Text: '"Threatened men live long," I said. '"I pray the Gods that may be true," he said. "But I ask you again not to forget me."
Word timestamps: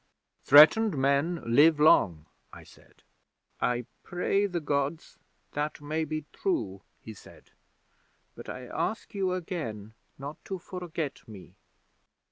'"Threatened 0.41 0.97
men 0.97 1.43
live 1.45 1.79
long," 1.79 2.25
I 2.51 2.63
said. 2.63 3.03
'"I 3.61 3.85
pray 4.01 4.47
the 4.47 4.59
Gods 4.59 5.19
that 5.51 5.79
may 5.79 6.05
be 6.05 6.25
true," 6.33 6.81
he 6.99 7.13
said. 7.13 7.51
"But 8.33 8.49
I 8.49 8.65
ask 8.65 9.13
you 9.13 9.31
again 9.33 9.93
not 10.17 10.43
to 10.45 10.57
forget 10.57 11.27
me." 11.27 11.53